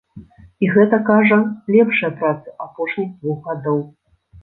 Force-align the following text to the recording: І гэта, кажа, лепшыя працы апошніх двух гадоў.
І 0.65 0.69
гэта, 0.75 0.99
кажа, 1.09 1.37
лепшыя 1.77 2.11
працы 2.19 2.59
апошніх 2.69 3.15
двух 3.21 3.39
гадоў. 3.53 3.89